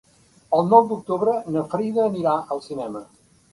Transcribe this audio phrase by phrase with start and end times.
[0.59, 3.07] El nou d'octubre na Frida anirà al cinema.